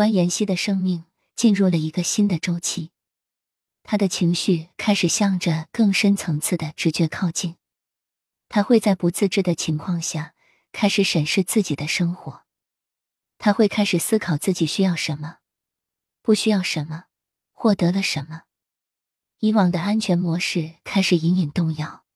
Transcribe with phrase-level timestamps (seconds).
[0.00, 1.04] 关妍希的生命
[1.36, 2.90] 进入了一个新的周期，
[3.82, 7.56] 她的情绪开始向着更深层次的直觉靠近。
[8.48, 10.34] 她会在不自知的情况下
[10.72, 12.44] 开始审视自己的生活，
[13.36, 15.40] 她会开始思考自己需要什么，
[16.22, 17.04] 不需要什么，
[17.52, 18.44] 获得了什么。
[19.40, 22.06] 以往的安全模式开始隐隐动摇。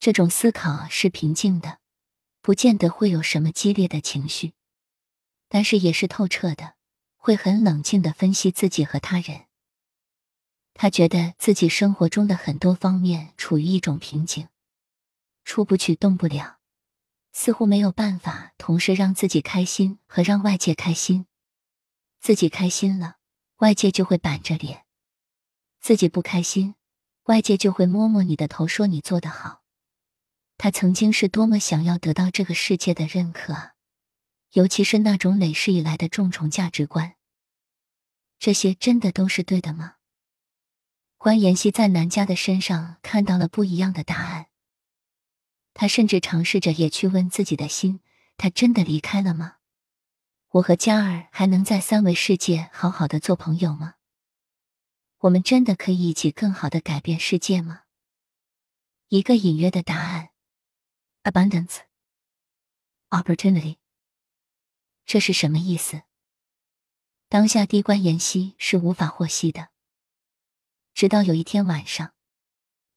[0.00, 1.78] 这种思考是平静的，
[2.42, 4.54] 不见得会有什么激烈的情绪，
[5.48, 6.74] 但是也是透彻的。
[7.26, 9.46] 会很冷静的分析自己和他人。
[10.74, 14.46] 他觉得自己生活中的很多方面处于一种瓶颈，
[15.44, 16.60] 出不去，动不了，
[17.32, 21.26] 似乎没有办法同时让自己开心和让外界开心。
[22.20, 23.16] 自己开心了，
[23.56, 24.82] 外界就会板着脸；
[25.80, 26.76] 自己不开心，
[27.24, 29.64] 外界就会摸摸你的头，说你做得好。
[30.56, 33.72] 他曾经是多么想要得到这个世界的认可啊！
[34.52, 37.14] 尤其是那种累世以来的重重价值观。
[38.38, 39.96] 这些真的都是对的吗？
[41.16, 44.46] 关妍希在南家的身上看到了不一样的答案。
[45.74, 48.00] 他甚至尝试着也去问自己的心：
[48.36, 49.56] 他真的离开了吗？
[50.50, 53.94] 我和嘉儿还能在三维世界好好的做朋友吗？
[55.18, 57.82] 我们真的可以一起更好的改变世界吗？
[59.08, 60.28] 一个隐约的答案
[61.24, 63.78] ：abundance，opportunity。
[65.04, 66.02] 这是什么意思？
[67.28, 69.70] 当下低关妍希是无法获悉的。
[70.94, 72.14] 直到有一天晚上，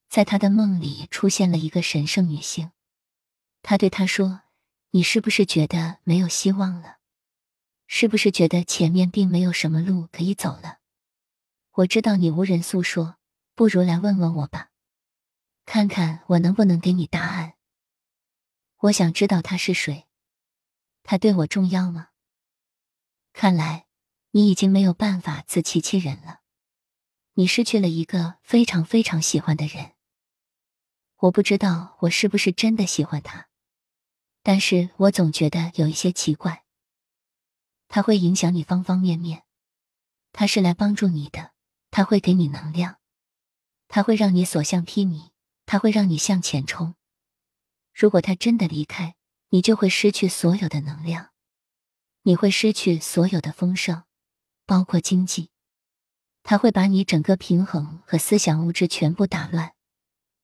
[0.08, 2.70] 在他的梦里出现了一个神圣女性，
[3.60, 4.42] 她对他说
[4.90, 6.98] ：“你是不是觉得没有希望了？
[7.88, 10.78] 是不是觉得前面并没有什么路可以走了？
[11.72, 13.16] 我知道你无人诉说，
[13.56, 14.70] 不如来问问我吧，
[15.66, 17.54] 看看我能不能给你答案。
[18.82, 20.06] 我想知道他是谁，
[21.02, 22.10] 他对我重要吗？
[23.32, 23.86] 看来。”
[24.32, 26.40] 你已经没有办法自欺欺人了，
[27.34, 29.92] 你失去了一个非常非常喜欢的人。
[31.16, 33.48] 我不知道我是不是真的喜欢他，
[34.42, 36.64] 但是我总觉得有一些奇怪。
[37.88, 39.42] 他会影响你方方面面，
[40.32, 41.52] 他是来帮助你的，
[41.90, 43.00] 他会给你能量，
[43.88, 45.30] 他会让你所向披靡，
[45.66, 46.94] 他会让你向前冲。
[47.92, 49.16] 如果他真的离开，
[49.48, 51.32] 你就会失去所有的能量，
[52.22, 54.04] 你会失去所有的丰盛。
[54.70, 55.50] 包括经济，
[56.44, 59.74] 它会把你整个平衡和思想物质全部打乱，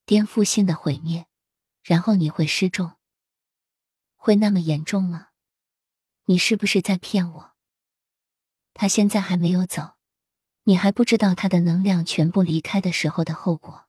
[0.04, 1.28] 颠覆性的毁灭，
[1.84, 2.97] 然后你会失重。
[4.16, 5.28] 会那么严重吗？
[6.25, 7.53] 你是不是在骗我？
[8.75, 9.94] 他现在还没有走，
[10.64, 13.87] 你还不知道他的能量全部离开的时候的后果。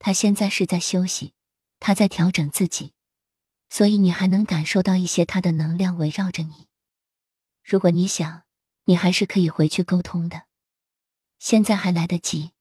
[0.00, 1.34] 他现在是在休息，
[1.78, 2.94] 他在调整自己，
[3.70, 6.66] 所以你还能感受到一些他的能量围绕着你。
[7.62, 8.45] 如果你想。
[8.88, 10.44] 你还是可以回去沟通的，
[11.40, 12.52] 现在还来得及。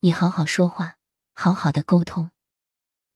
[0.00, 0.96] 你好好说话，
[1.32, 2.32] 好好的沟通，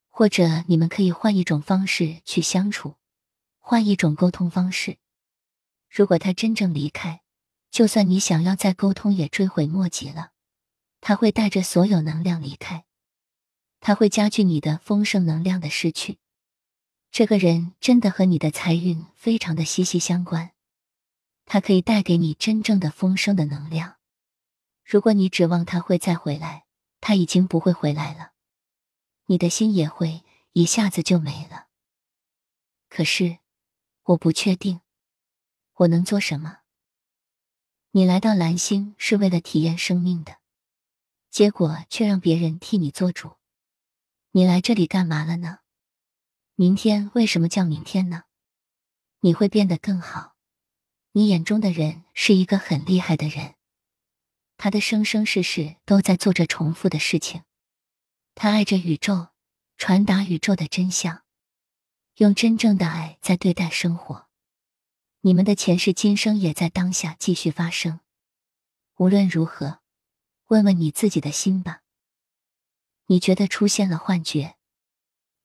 [0.09, 2.95] 或者你们可以换一种方式去相处，
[3.59, 4.99] 换一种沟通方式。
[5.91, 7.23] 如果他真正离开，
[7.69, 10.31] 就算你想要再沟通，也追悔莫及了。
[11.01, 12.85] 他会带着所有能量离开，
[13.81, 16.21] 他会加剧你的丰盛能量的失去。
[17.11, 20.53] 这个人真的和你的财运非常的息息相关。
[21.45, 23.97] 它可以带给你真正的丰盛的能量。
[24.85, 26.67] 如果你指望它会再回来，
[27.01, 28.33] 它已经不会回来了。
[29.27, 31.69] 你的心也会一下子就没了。
[32.89, 33.39] 可是，
[34.03, 34.81] 我不确定
[35.75, 36.59] 我能做什么。
[37.93, 40.39] 你来到蓝星是为了体验生命的，
[41.31, 43.37] 结果却让别人替你做主。
[44.33, 45.59] 你来这里干嘛了呢？
[46.55, 48.25] 明天为什么叫明天呢？
[49.21, 50.32] 你会变得更好。
[51.15, 53.55] 你眼中的人是一个很厉害的人，
[54.57, 57.43] 他的生生世世都在做着重复的事情，
[58.35, 59.29] 他爱着宇宙，
[59.77, 61.23] 传达宇宙的真相，
[62.17, 64.27] 用真正的爱在对待生活。
[65.21, 68.01] 你们的前世今生也在当下继续发生。
[68.97, 69.81] 无论如何，
[70.47, 71.83] 问问你自己的心吧。
[73.07, 74.57] 你觉得出现了幻觉？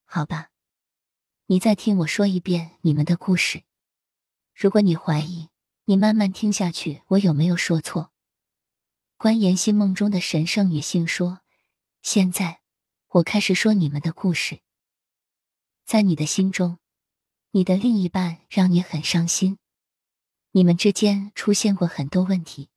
[0.06, 0.52] 好吧，
[1.48, 3.64] 你再听我说一遍你们的故事。
[4.56, 5.50] 如果你怀疑，
[5.90, 8.12] 你慢慢听下去，我有没有说错？
[9.16, 11.40] 关妍希梦中的神圣女性说
[12.04, 12.60] ：“现在，
[13.08, 14.60] 我开始说你们的故事。
[15.86, 16.80] 在你的心中，
[17.52, 19.60] 你的另一半让你很伤心，
[20.52, 22.68] 你们之间出现过很多问题。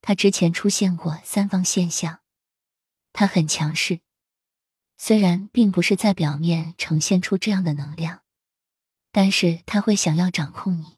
[0.00, 2.20] 他之前出现过三方现象，
[3.12, 4.00] 他很强势，
[4.96, 8.22] 虽然并不是在表面呈现出这样的能量，
[9.12, 10.96] 但是他会想要掌控你。”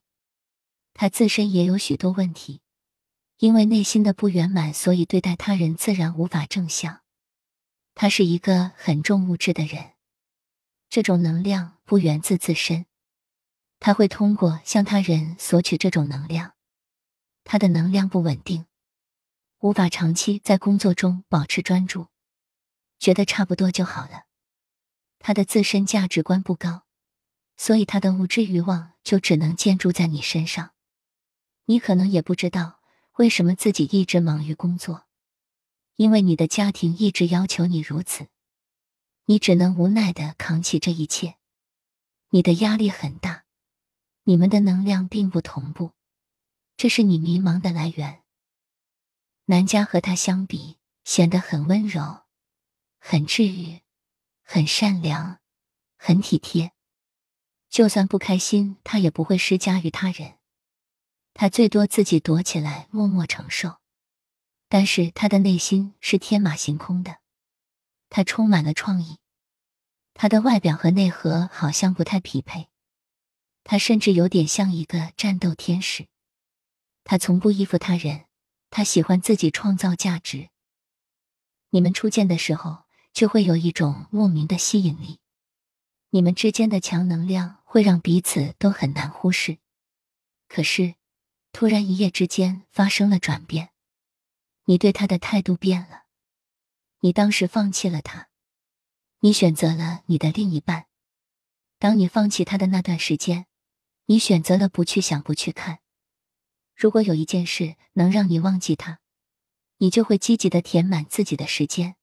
[0.98, 2.62] 他自身也有许多问题，
[3.36, 7.02] 因为内心的不圆满，所以对待他人自然无法正向。
[7.94, 9.92] 他是一个很重物质的人，
[10.88, 12.86] 这种能量不源自自身，
[13.78, 16.54] 他会通过向他人索取这种能量。
[17.44, 18.64] 他的能量不稳定，
[19.58, 22.06] 无法长期在工作中保持专注，
[22.98, 24.22] 觉得差不多就好了。
[25.18, 26.86] 他的自身价值观不高，
[27.58, 30.72] 所以他的物质欲望就只能建筑在你身上。
[31.66, 32.80] 你可能也不知道
[33.18, 35.06] 为什么自己一直忙于工作，
[35.94, 38.28] 因为你的家庭一直要求你如此，
[39.26, 41.36] 你只能无奈的扛起这一切。
[42.30, 43.44] 你的压力很大，
[44.24, 45.92] 你们的能量并不同步，
[46.76, 48.22] 这是你迷茫的来源。
[49.44, 52.22] 南家和他相比，显得很温柔，
[52.98, 53.82] 很治愈。
[54.48, 55.40] 很善良，
[55.96, 56.70] 很体贴，
[57.68, 60.35] 就算不开心，他也不会施加于他人。
[61.38, 63.76] 他最多自己躲起来，默默承受。
[64.70, 67.18] 但是他的内心是天马行空的，
[68.08, 69.18] 他充满了创意。
[70.14, 72.70] 他的外表和内核好像不太匹配，
[73.62, 76.08] 他甚至有点像一个战斗天使。
[77.04, 78.24] 他从不依附他人，
[78.70, 80.48] 他喜欢自己创造价值。
[81.68, 82.86] 你们初见的时候。
[83.16, 85.20] 就会有一种莫名的吸引力，
[86.10, 89.56] 你们之间的强能量会让彼此都很难忽视。
[90.48, 90.96] 可是，
[91.58, 93.70] 突然一夜之间发生了转变，
[94.66, 96.02] 你对他的态度变了。
[97.00, 98.28] 你当时放弃了他，
[99.20, 100.84] 你选择了你的另一半。
[101.78, 103.46] 当你放弃他的那段时间，
[104.04, 105.78] 你选择了不去想、不去看。
[106.74, 109.00] 如果有一件事能让你忘记他，
[109.78, 111.96] 你就会积极的填满自己的时间。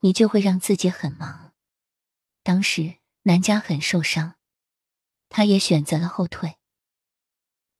[0.00, 1.54] 你就会让自己很忙。
[2.42, 4.34] 当时南家很受伤，
[5.28, 6.56] 他也选择了后退。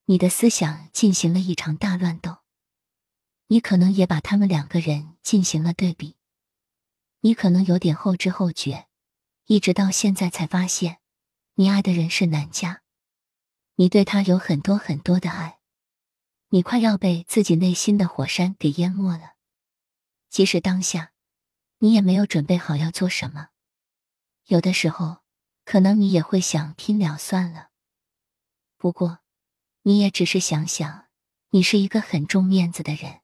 [0.07, 2.39] 你的思想进行了一场大乱斗，
[3.49, 6.17] 你可能也把他们两个人进行了对比。
[7.21, 8.89] 你可能有点后知后觉，
[9.45, 10.99] 一直到现在才发现，
[11.55, 12.83] 你爱的人是南家，
[13.75, 15.59] 你对他有很多很多的爱，
[16.49, 19.35] 你快要被自己内心的火山给淹没了。
[20.29, 21.13] 即使当下。
[21.81, 23.49] 你也没有准备好要做什么，
[24.47, 25.19] 有的时候，
[25.67, 27.69] 可能你也会想拼了算了。
[28.79, 29.19] 不过，
[29.87, 31.07] 你也只是想想，
[31.51, 33.21] 你是一个很重面子的人，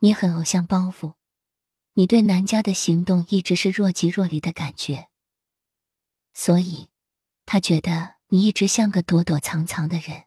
[0.00, 1.14] 你很偶像包袱，
[1.92, 5.10] 你对南家的行动一直是若即若离的感觉，
[6.34, 6.88] 所以，
[7.46, 10.24] 他觉得你一直像个躲躲藏藏的人。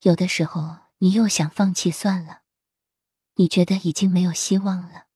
[0.00, 2.40] 有的时候，你又想放弃算了，
[3.34, 5.08] 你觉得已经没有希望了。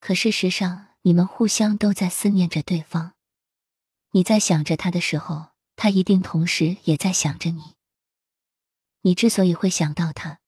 [0.00, 3.12] 可事实上，你们互相都在思念着对方。
[4.12, 7.74] 你在想着他的时候，他一定同时也在想着你。
[9.02, 10.40] 你之所以会想到他，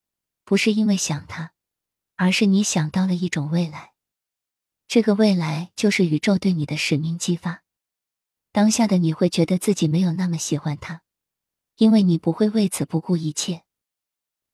[0.45, 1.53] 不是因为想他，
[2.17, 3.93] 而是你想到了一种未来。
[4.89, 7.63] 这个未来就是宇宙对你的使命激发。
[8.53, 11.03] 当下的你会觉得自己没有那么喜欢他，
[11.77, 13.65] 因为你不会为此不顾一切，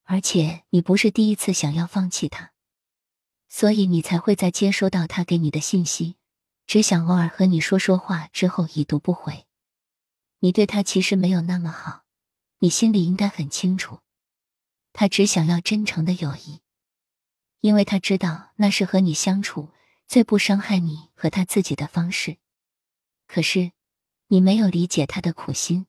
[0.04, 2.52] 而且你不是第一次想要放弃他。
[3.48, 6.16] 所以你才会在接收到他给你的信息，
[6.66, 9.44] 只想偶尔和你说说话之后已读不回。
[10.38, 11.99] 你对他其实没有那么好，
[12.60, 14.00] 你心里应该很清楚。
[14.92, 16.60] 他只想要真诚的友谊，
[17.60, 19.70] 因为他知道那是和你相处
[20.06, 22.38] 最不伤害你和他自己的方式。
[23.26, 23.72] 可是
[24.26, 25.86] 你没有理解他的苦心。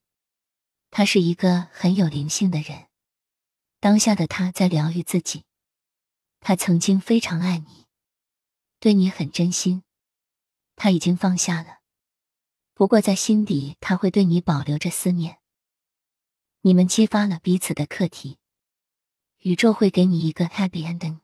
[0.90, 2.88] 他是一个很有灵性的人，
[3.80, 5.44] 当下的他在疗愈自己。
[6.40, 7.86] 他曾经非常爱你，
[8.78, 9.82] 对你很真心，
[10.76, 11.80] 他已经放下了，
[12.72, 15.41] 不过在心底他会对你保留着思念。
[16.64, 18.38] 你们激发了彼此的课题，
[19.38, 21.18] 宇宙会给你一个 happy ending，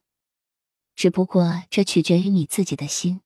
[0.97, 3.21] 只不过这取决于你自己的心。